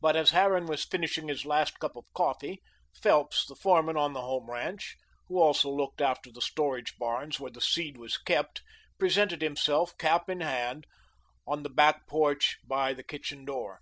[0.00, 2.62] But as Harran was finishing his last cup of coffee,
[2.94, 7.50] Phelps, the foreman on the Home ranch, who also looked after the storage barns where
[7.50, 8.62] the seed was kept,
[8.98, 10.86] presented himself, cap in hand,
[11.44, 13.80] on the back porch by the kitchen door.